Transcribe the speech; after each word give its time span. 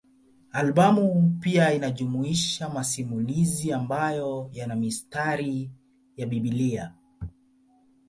Albamu 0.51 1.37
pia 1.41 1.73
inajumuisha 1.73 2.69
masimulizi 2.69 3.71
ambayo 3.73 4.49
yana 4.53 4.75
mistari 4.75 5.71
ya 6.17 6.27
Biblia. 6.27 6.93